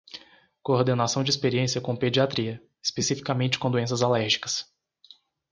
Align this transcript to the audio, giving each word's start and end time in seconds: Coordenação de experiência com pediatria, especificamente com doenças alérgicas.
Coordenação 0.63 1.23
de 1.23 1.29
experiência 1.29 1.79
com 1.79 1.95
pediatria, 1.95 2.59
especificamente 2.81 3.59
com 3.59 3.69
doenças 3.69 4.01
alérgicas. 4.01 4.65